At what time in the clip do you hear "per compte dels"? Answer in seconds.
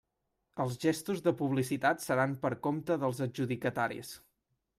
2.47-3.23